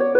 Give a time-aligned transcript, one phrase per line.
[0.00, 0.18] அன்பான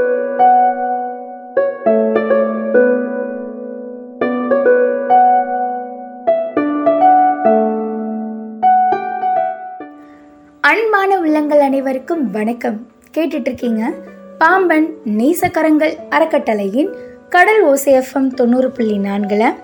[11.18, 12.86] உள்ளங்கள் அனைவருக்கும் வணக்கம்.
[13.14, 13.92] கேட்டுட்டு இருக்கீங்க
[14.38, 16.94] பாம்பன் நேசக்கரங்கள் அறக்கட்டளையின்
[17.28, 19.54] கடல் ஓசேஃபம் தொண்ணூறு புள்ளி நான்குல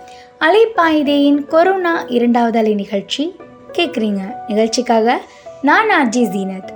[0.40, 3.36] அலைப்பாயுதேயின் கொரோனா இரண்டாவது அலை நிகழ்ச்சி
[3.72, 4.20] கேட்குறீங்க.
[4.48, 5.20] நிகழ்ச்சிக்காக
[5.62, 6.75] நான் ஆர்ஜி ஜீனத்.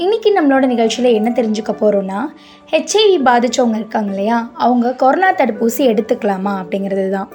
[0.00, 2.18] இன்னைக்கு நம்மளோட நிகழ்ச்சியில் என்ன தெரிஞ்சுக்க போகிறோன்னா
[2.72, 4.50] ஹெச்ஐவி பாதித்தவங்க இருக்காங்க இல்லையா?
[4.56, 7.30] அவங்க கொரோனா தடுப்பூசி எடுத்துக்கலாமா அப்படிங்கிறது தான்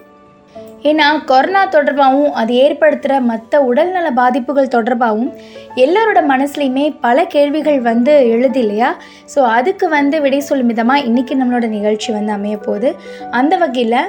[0.84, 5.32] ஏன்னா கொரோனா தொடர்பாகவும் அது ஏற்படுத்துகிற மற்ற உடல்நல பாதிப்புகள் தொடர்பாகவும்
[5.76, 8.90] எல்லாரோட மனசுலையுமே பல கேள்விகள் வந்து எழுது இல்லையா?
[9.36, 12.92] ஸோ அதுக்கு வந்து விடை சொல்லும் விதமாக இன்றைக்கி நம்மளோட நிகழ்ச்சி வந்து அமைய போகுது
[13.32, 14.00] அந்த வகையில்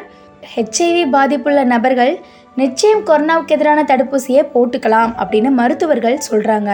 [0.56, 2.14] ஹெச்ஐவி பாதிப்புள்ள நபர்கள்
[2.56, 6.70] நிச்சயம் கொரோனாவுக்கு எதிரான தடுப்பூசியை போட்டுக்கலாம் அப்படின்னு மருத்துவர்கள் சொல்கிறாங்க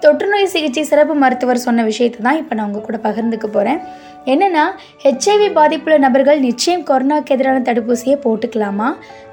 [0.00, 3.80] தொற்றுநோய் சிகிச்சை சிறப்பு மருத்துவர் சொன்ன விஷயத்தை தான் இப்போ நான் உங்கள் கூட பகிர்ந்துக்க போகிறேன்
[4.26, 4.64] என்னென்னா
[5.02, 8.88] ஹெச்ஐவி பாதிப்புள்ள நபர்கள் நிச்சயம் கொரோனாவுக்கு எதிரான தடுப்பூசியை போட்டுக்கலாமா?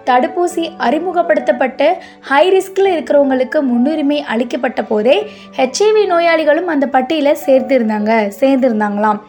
[0.06, 1.88] தடுப்பூசி அறிமுகப்படுத்தப்பட்டு
[2.22, 5.18] ஹை ரிஸ்கில் இருக்கிறவங்களுக்கு முன்னுரிமை அளிக்கப்பட்ட போதே
[5.58, 9.22] ஹெச்ஐவி நோயாளிகளும் அந்த பட்டியலில் சேர்த்திருந்தாங்க சேர்ந்திருந்தாங்களாம்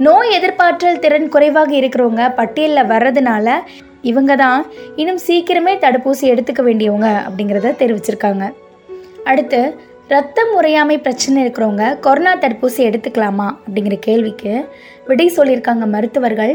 [0.00, 3.46] நோய் எதிர்ப்பாற்றல் திறன் குறைவாக இருக்கிறவங்க பட்டியலில் வர்றதுனால
[4.10, 4.60] இவங்க தான்
[5.00, 8.44] இன்னும் சீக்கிரமே தடுப்பூசி எடுத்துக்க வேண்டியவங்க அப்படிங்கிறத தெரிவிச்சிருக்காங்க.
[9.30, 9.60] அடுத்து
[10.12, 14.52] ரத்தம் உறையாமை பிரச்சனை இருக்கிறவங்க கொரோனா தடுப்பூசி எடுத்துக்கலாமா அப்படிங்கிற கேள்விக்கு
[15.08, 16.54] விடை சொல்லியிருக்காங்க மருத்துவர்கள்.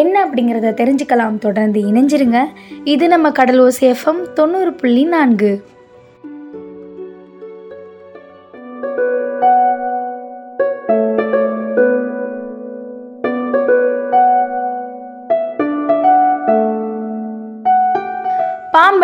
[0.00, 1.38] என்ன அப்படிங்கிறத தெரிஞ்சுக்கலாம்.
[1.46, 2.40] தொடர்ந்து இணைஞ்சிருங்க.
[2.94, 5.52] இது நம்ம கடலூர் சேஃபம் தொண்ணூறு புள்ளி நான்கு.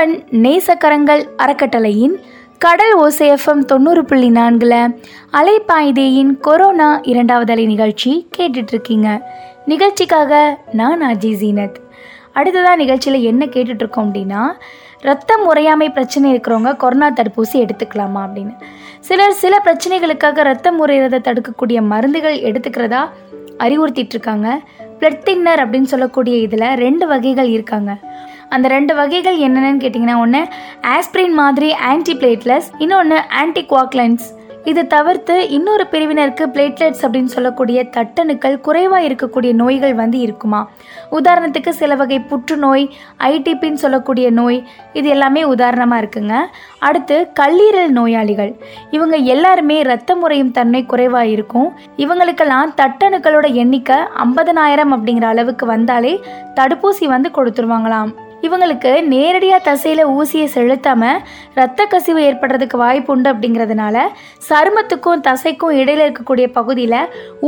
[0.07, 2.13] அன்பன் நேசக்கரங்கள் அறக்கட்டளையின்
[2.59, 9.23] கடல் ஓசேஎஃப்எம் தொண்ணூறு புள்ளி நான்கில் அலைப்பாய்தேயின் கொரோனா இரண்டாவது அலை நிகழ்ச்சி கேட்டுட்ருக்கீங்க.
[9.67, 11.75] நிகழ்ச்சிக்காக நான் அஜய் ஜீனத்.
[12.33, 14.43] அடுத்ததாக நிகழ்ச்சியில் என்ன கேட்டுட்ருக்கோம் அப்படின்னா
[15.01, 18.55] ரத்தம் உறையாமை பிரச்சனை இருக்கிறவங்க கொரோனா தடுப்பூசி எடுத்துக்கலாமா அப்படின்னு.
[19.01, 23.09] சிலர் சில பிரச்சனைகளுக்காக ரத்தம் முறையிறதை தடுக்கக்கூடிய மருந்துகள் எடுத்துக்கிறதா
[23.59, 24.61] அறிவுறுத்திட்டு இருக்காங்க
[25.01, 27.99] பிளட் தின்னர் அப்படின்னு சொல்லக்கூடிய இதில் ரெண்டு வகைகள் இருக்காங்க.
[28.49, 30.49] அந்த ரெண்டு வகைகள் என்னென்னு கேட்டிங்கன்னா ஒன்று
[30.83, 34.27] ஆஸ்பிரின் மாதிரி ஆன்டி பிளேட்லெஸ் இன்னொன்று ஆன்டி குவாக்லன்ஸ்
[34.65, 40.69] இது தவிர்த்து இன்னொரு பிரிவினருக்கு பிளேட்லெட்ஸ் அப்படின்னு சொல்லக்கூடிய தட்டணுக்கள் குறைவாக இருக்கக்கூடிய நோய்கள் வந்து இருக்குமா?
[41.11, 46.35] உதாரணத்துக்கு சில வகை புற்றுநோய் ஐடிபின்னு சொல்லக்கூடிய நோய் இது எல்லாமே உதாரணமாக இருக்குங்க.
[46.79, 48.53] அடுத்து கல்லீரல் நோயாளிகள்.
[48.91, 51.73] இவங்க எல்லாருமே ரத்த முறையும் தன்மை குறைவாக இருக்கும்.
[51.97, 56.21] இவங்களுக்கெல்லாம் தட்டணுக்களோட எண்ணிக்கை ஐம்பதனாயிரம் அப்படிங்கிற அளவுக்கு வந்தாலே
[56.55, 58.13] தடுப்பூசி வந்து கொடுத்துருவாங்களாம்.
[58.47, 61.21] இவங்களுக்கு நேரடியாக தசையில் ஊசியை செலுத்தாமல்
[61.55, 63.97] ரத்த கசிவு ஏற்படுறதுக்கு வாய்ப்பு உண்டு அப்படிங்கிறதுனால
[64.49, 67.01] சருமத்துக்கும் தசைக்கும் இடையில இருக்கக்கூடிய பகுதியில்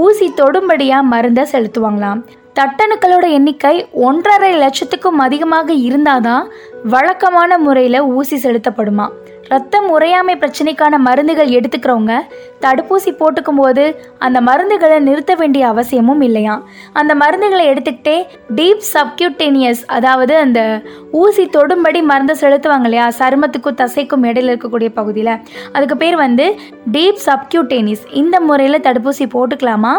[0.04, 2.22] ஊசி தொடும்படியாக மருந்தை செலுத்துவாங்களாம்.
[2.58, 3.74] தட்டணுக்களோட எண்ணிக்கை
[4.06, 6.46] ஒன்றரை லட்சத்துக்கும் அதிகமாக இருந்தாதான்
[6.84, 9.06] வழக்கமான முறையில் ஊசி செலுத்தப்படுமா.
[9.48, 12.14] ரத்தம் உறையாமை பிரச்சனைக்கான மருந்துகள் எடுத்துக்கிறவங்க
[12.60, 16.62] தடுப்பூசி போட்டுக்கும் போது அந்த மருந்துகளை நிறுத்த வேண்டிய அவசியமும் இல்லையா?
[16.92, 20.82] அந்த மருந்துகளை எடுத்துக்கிட்டே டீப் சப்கியூட்டேனியஸ் அதாவது அந்த
[21.12, 23.12] ஊசி தொடும்படி மருந்து செலுத்துவாங்க இல்லையா?
[23.18, 25.32] சருமத்துக்கும் தசைக்கும் இடையில இருக்கக்கூடிய பகுதியில்.
[25.72, 26.56] அதுக்கு பேர் வந்து
[26.92, 29.94] டீப் சப்கியூட்டேனிஸ் இந்த முறையில் தடுப்பூசி போட்டுக்கலாமா?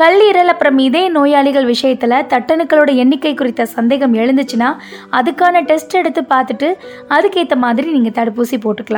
[0.00, 4.76] கல்லீரல் அப்புறம் இதே நோயாளிகள் விஷயத்தில் தட்டணுக்களோட எண்ணிக்கை குறித்த சந்தேகம் எழுந்துச்சுன்னா
[5.12, 6.74] அதுக்கான டெஸ்ட் எடுத்து பார்த்துட்டு
[7.08, 8.88] அதுக்கேற்ற மாதிரி நீங்கள் தடுப்பூசி போட்டுக்கலாம்.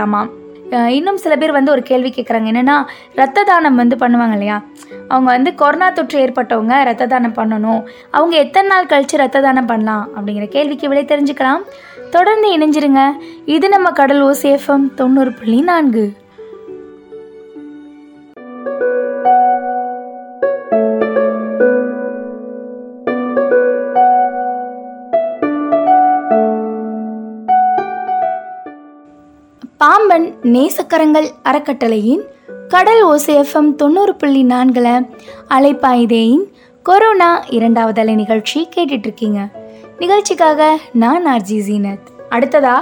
[0.89, 2.49] இன்னும் சில பேர் வந்து ஒரு கேள்வி கேட்குறாங்க.
[2.51, 4.63] என்னென்னா ரத்த தானம் வந்து பண்ணுவாங்க இல்லையா?
[5.09, 7.83] அவங்க வந்து கொரோனா தொற்று ஏற்பட்டவங்க ரத்த தானம் பண்ணணும்.
[8.11, 11.63] அவங்க எத்தனை நாள் கழித்து ரத்த தானம் பண்ணலாம் அப்படிங்கிற கேள்விக்கு விலை தெரிஞ்சுக்கலாம்.
[12.11, 13.03] தொடர்ந்து இணைஞ்சிருங்க.
[13.45, 16.05] இது நம்ம கடல் ஓசேஃபம் தொண்ணூறு புள்ளி நான்கு.
[30.45, 32.23] நேசக்கரங்கள் அறக்கட்டளையின்
[32.69, 35.07] கடல் ஓசேஃபம் தொண்ணூறு புள்ளி நான்கில்
[35.49, 36.43] அலைப்பாயுதேயின்
[36.83, 39.51] கொரோனா இரண்டாவது அலை நிகழ்ச்சி கேட்டுட்ருக்கீங்க.
[39.99, 42.09] நிகழ்ச்சிக்காக நான் ஆர்ஜி ஜீனத்.
[42.31, 42.77] அடுத்ததா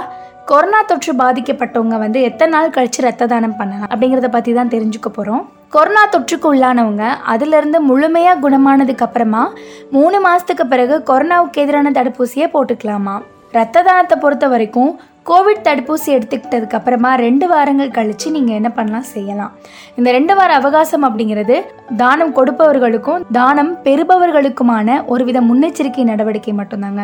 [0.45, 5.49] கொரோனா தொற்று பாதிக்கப்பட்டவங்க வந்து எத்தனை நாள் கழிச்சு ரத்த தானம் பண்ணலாம் அப்படிங்கிறத பற்றி தான் தெரிஞ்சுக்க போகிறோம்
[5.69, 9.53] கொரோனா தொற்றுக்கு உள்ளானவங்க அதிலிருந்து முழுமையாக குணமானதுக்கு அப்புறமா
[9.91, 13.21] மூணு மாதத்துக்கு பிறகு கொரோனாவுக்கு எதிரான தடுப்பூசியை போட்டுக்கலாமா?
[13.51, 19.51] ரத்த தானத்தை பொறுத்த வரைக்கும் கோவிட் தடுப்பூசி எடுத்துக்கிட்டதுக்கு அப்புறமா ரெண்டு வாரங்கள் கழிச்சு நீங்கள் என்ன பண்ணலாம் செய்யலாம்.
[19.97, 21.55] இந்த ரெண்டு வார அவகாசம் அப்படிங்கிறது
[22.01, 27.03] தானம் கொடுப்பவர்களுக்கும் தானம் பெறுபவர்களுக்குமான ஒருவித முன்னெச்சரிக்கை நடவடிக்கை மட்டும்தாங்க.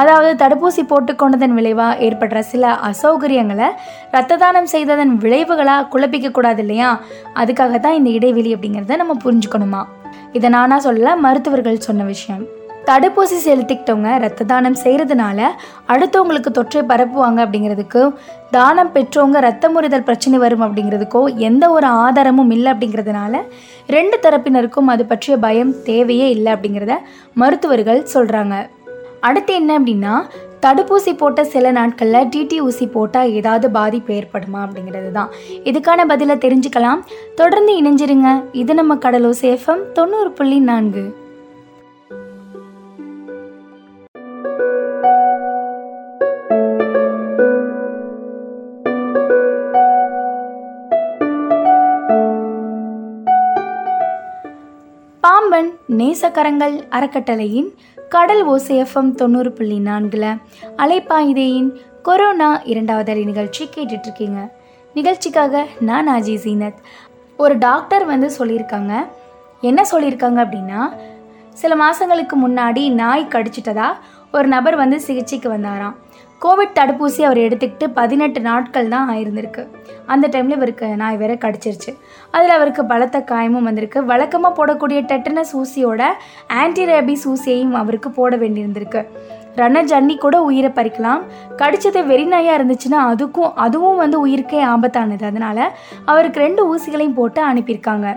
[0.00, 3.68] அதாவது தடுப்பூசி போட்டுக்கொண்டதன் விளைவாக ஏற்படுற சில அசௌகரியங்களை
[4.16, 6.90] ரத்த தானம் செய்ததன் விளைவுகளாக குழப்பிக்க கூடாது இல்லையா?
[7.42, 9.82] அதுக்காக தான் இந்த இடைவெளி அப்படிங்கிறத நம்ம புரிஞ்சுக்கணுமா?
[10.38, 12.44] இதை நானா சொல்லல மருத்துவர்கள் சொன்ன விஷயம்.
[12.88, 15.48] தடுப்பூசி செலுத்திக்கிட்டவங்க ரத்த தானம் செய்கிறதுனால
[15.88, 18.14] அடுத்தவங்களுக்கு தொற்றை பரப்புவாங்க அப்படிங்கிறதுக்கும்
[18.50, 23.42] தானம் பெற்றவங்க ரத்த முறிதல் பிரச்சனை வரும் அப்படிங்கிறதுக்கோ எந்த ஒரு ஆதாரமும் இல்லை அப்படிங்கிறதுனால
[23.86, 26.96] ரெண்டு தரப்பினருக்கும் அது பற்றிய பயம் தேவையே இல்லை அப்படிங்கிறத
[27.34, 28.68] மருத்துவர்கள் சொல்கிறாங்க
[29.20, 30.22] அடுத்து என்ன அப்படின்னா
[30.60, 35.30] தடுப்பூசி போட்ட சில நாட்களில் டிடி ஊசி போட்டால் ஏதாவது பாதிப்பு ஏற்படுமா அப்படிங்கிறது தான்.
[35.64, 37.00] இதுக்கான பதிலை தெரிஞ்சுக்கலாம்.
[37.34, 38.44] தொடர்ந்து இணைஞ்சிருங்க.
[38.52, 41.04] இது நம்ம கடலோ சேஃபம் தொண்ணூறு புள்ளி நான்கு.
[55.50, 57.74] பாம்பன் நேசக்கரங்கள் அறக்கட்டளையின்
[58.08, 60.36] கடல் ஓசைஎஃப்எம் தொண்ணூறு புள்ளி நான்கில்
[60.76, 61.68] அலைப்பாயுதேயின்
[62.02, 64.50] கொரோனா இரண்டாவது அலை நிகழ்ச்சி கேட்டுட்ருக்கீங்க.
[64.94, 66.80] நிகழ்ச்சிக்காக நான் அஜி சீனத்
[67.36, 69.06] ஒரு டாக்டர் வந்து சொல்லியிருக்காங்க.
[69.60, 70.92] என்ன சொல்லியிருக்காங்க அப்படின்னா
[71.52, 73.92] சில மாதங்களுக்கு முன்னாடி நாய் கடிச்சிட்டதா?
[74.32, 75.94] ஒரு நபர் வந்து சிகிச்சைக்கு வந்தாராம்.
[76.42, 79.62] கோவிட் தடுப்பூசி அவர் எடுத்துக்கிட்டு பதினெட்டு நாட்கள் தான் ஆயிருந்திருக்கு.
[80.12, 81.92] அந்த டைமில் இவருக்கு நாய் வேற கடிச்சிருச்சு.
[82.30, 84.04] அதில் அவருக்கு பலத்த காயமும் வந்திருக்கு.
[84.10, 86.02] வழக்கமாக போடக்கூடிய டெட்டனஸ் ஊசியோட
[86.62, 89.02] ஆன்டிரேபிஸ் ஊசியையும் அவருக்கு போட வேண்டியிருந்திருக்கு.
[89.60, 91.24] ரன்னர் ஜன்னி கூட உயிரை பறிக்கலாம்.
[91.60, 95.24] கடிச்சது வெறிநாயாக இருந்துச்சுன்னா அதுக்கும் அதுவும் வந்து உயிருக்கே ஆபத்தானது.
[95.30, 95.58] அதனால
[96.12, 98.08] அவருக்கு ரெண்டு ஊசிகளையும் போட்டு அனுப்பியிருக்காங்க.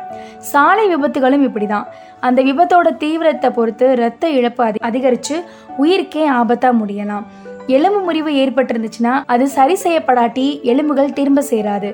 [0.51, 1.87] சாலை விபத்துகளும் இப்படி தான்
[2.19, 5.35] அந்த விபத்தோட தீவிரத்தை பொறுத்து இரத்த இழப்பு அதி அதிகரித்து
[5.83, 7.27] உயிருக்கே ஆபத்தாக முடியலாம்.
[7.75, 11.89] எலும்பு முறிவு ஏற்பட்டிருந்துச்சுன்னா அது சரி செய்யப்படாட்டி எலும்புகள் திரும்ப சேராது.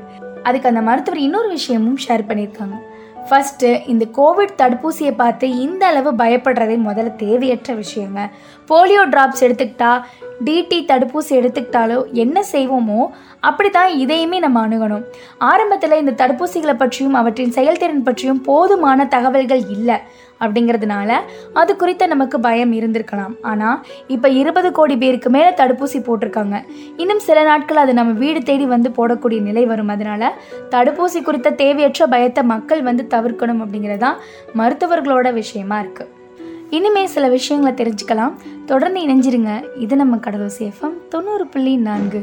[0.47, 2.77] அதுக்கு அந்த மருத்துவர் இன்னொரு விஷயமும் ஷேர் பண்ணியிருக்காங்க.
[3.27, 8.21] ஃபஸ்ட்டு இந்த கோவிட் தடுப்பூசியை பார்த்து இந்த அளவு பயப்படுறதே முதல்ல தேவையற்ற விஷயங்க.
[8.69, 9.91] போலியோ ட்ராப்ஸ் எடுத்துக்கிட்டா
[10.45, 13.01] டிடி தடுப்பூசி எடுத்துக்கிட்டாலோ என்ன செய்வோமோ
[13.49, 15.05] அப்படி தான் இதையுமே நம்ம அணுகணும்.
[15.51, 19.97] ஆரம்பத்தில் இந்த தடுப்பூசிகளை பற்றியும் அவற்றின் செயல்திறன் பற்றியும் போதுமான தகவல்கள் இல்லை.
[20.43, 21.19] அப்படிங்கிறதுனால
[21.53, 23.35] அது குறித்த நமக்கு பயம் இருந்திருக்கலாம்.
[23.41, 26.63] ஆனால் இப்போ இருபது கோடி பேருக்கு மேலே தடுப்பூசி போட்டிருக்காங்க.
[26.97, 29.87] இன்னும் சில நாட்கள் அது நம்ம வீடு தேடி வந்து போடக்கூடிய நிலை வரும்.
[29.87, 30.33] அதனால
[30.69, 34.19] தடுப்பூசி குறித்த தேவையற்ற பயத்தை மக்கள் வந்து தவிர்க்கணும் அப்படிங்கிறதான்
[34.57, 36.11] மருத்துவர்களோட விஷயமா இருக்குது
[36.69, 38.33] இனிமே சில விஷயங்களை தெரிஞ்சுக்கலாம்.
[38.65, 39.51] தொடர்ந்து இணைஞ்சிருங்க.
[39.79, 42.21] இது நம்ம கடலூர் சேஃபம் தொண்ணூறு புள்ளி நான்கு.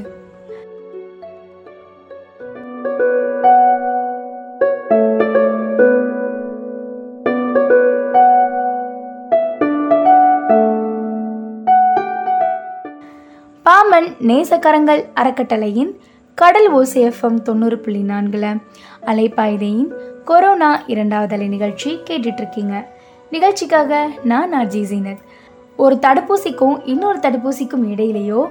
[14.30, 15.92] நேசக்கரங்கள் அறக்கட்டளையின்
[16.38, 18.48] கடல் ஓசிஎஃப்எம் தொண்ணூறு புள்ளி நான்கில்
[19.06, 19.90] அலைப்பாய்தையின்
[20.24, 22.74] கொரோனா இரண்டாவது அலை நிகழ்ச்சி கேட்டுட்ருக்கீங்க.
[23.30, 25.22] நிகழ்ச்சிக்காக நான் ஆர்ஜி ஜீனத்.
[25.76, 28.42] ஒரு தடுப்பூசிக்கும் இன்னொரு தடுப்பூசிக்கும் இடையிலேயோ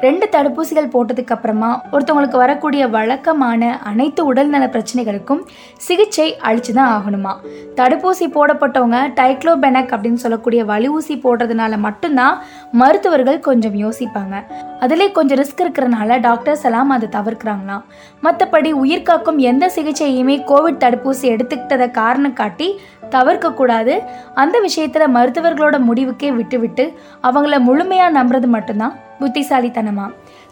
[0.00, 5.40] ரெண்டு தடுப்பூசிகள் போட்டதுக்கு அப்புறமா ஒருத்தவங்களுக்கு வரக்கூடிய வழக்கமான அனைத்து உடல்நல பிரச்சனைகளுக்கும்
[5.76, 7.32] சிகிச்சை அழிச்சு தான் ஆகணுமா?
[7.76, 12.42] தடுப்பூசி போடப்பட்டவங்க டைக்ளோபெனக் அப்படின்னு சொல்லக்கூடிய வலி ஊசி போடுறதுனால மட்டும்தான்
[12.80, 14.34] மருத்துவர்கள் கொஞ்சம் யோசிப்பாங்க.
[14.80, 17.84] அதிலே கொஞ்சம் ரிஸ்க் இருக்கிறனால டாக்டர்ஸ் எல்லாம் அதை தவிர்க்கிறாங்களாம்.
[18.22, 22.68] மற்றபடி உயிர்காக்கும் எந்த சிகிச்சையுமே கோவிட் தடுப்பூசி எடுத்துக்கிட்டதை காரணம் காட்டி
[23.10, 23.94] தவிர்க்கக்கூடாது
[24.34, 26.86] அந்த விஷயத்தில் மருத்துவர்களோட முடிவுக்கே விட்டுவிட்டு
[27.22, 30.06] அவங்கள முழுமையாக நம்புறது மட்டும்தான் புத்திசாலித்தனமா.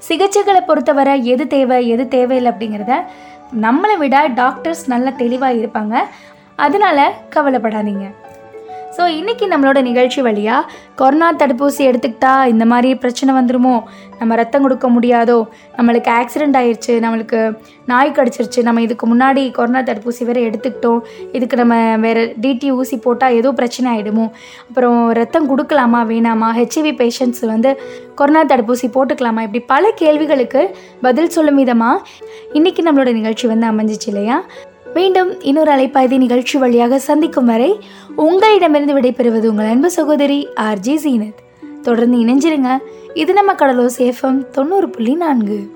[0.09, 2.95] சிகிச்சைகளை பொறுத்தவரை எது தேவை எது தேவையில்லை அப்படிங்கிறத
[3.65, 5.95] நம்மளை விட டாக்டர்ஸ் நல்ல தெளிவாக இருப்பாங்க.
[6.57, 6.99] அதனால
[7.35, 8.07] கவலைப்படாதீங்க.
[8.97, 13.73] ஸோ இன்றைக்கி நம்மளோட நிகழ்ச்சி வழியாக கொரோனா தடுப்பூசி எடுத்துக்கிட்டா இந்த மாதிரி பிரச்சனை வந்துருமோ?
[14.19, 15.39] நம்ம ரத்தம் கொடுக்க முடியாதோ?
[15.77, 17.41] நம்மளுக்கு ஆக்சிடெண்ட் ஆயிடுச்சு நம்மளுக்கு
[17.87, 21.01] நாய் கடிச்சிருச்சு நம்ம இதுக்கு முன்னாடி கொரோனா தடுப்பூசி வேறு எடுத்துக்கிட்டோம்.
[21.33, 24.27] இதுக்கு நம்ம வேறு டிடி ஊசி போட்டால் ஏதோ பிரச்சனை ஆகிடுமோ
[24.69, 26.51] அப்புறம் ரத்தம் கொடுக்கலாமா வேணாமா?
[26.61, 27.73] ஹெச்ஐவி பேஷண்ட்ஸ் வந்து
[28.15, 29.43] கொரோனா தடுப்பூசி போட்டுக்கலாமா?
[29.49, 30.63] இப்படி பல கேள்விகளுக்கு
[31.01, 32.07] பதில் சொல்லும் விதமாக
[32.53, 34.39] இன்றைக்கி நம்மளோட நிகழ்ச்சி வந்து அமைஞ்சிச்சு இல்லையா?
[34.95, 37.81] மீண்டும் இன்னொரு அலைப்பாய்தி நிகழ்ச்சி வழியாக சந்திக்கும் வரை
[38.17, 41.81] உங்களிடமிருந்து விடைபெறுவது உங்கள் அன்பு சகோதரி ஆர்ஜி ஜீனத்.
[41.83, 42.79] தொடர்ந்து இணைஞ்சிருங்க.
[43.15, 45.71] இது நம்ம கடலோ சேஃபம் தொண்ணூறு புள்ளி நான்கு.